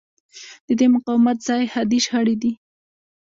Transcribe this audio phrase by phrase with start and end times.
[0.67, 2.51] د دې مقاومت ځای حادې شخړې دي.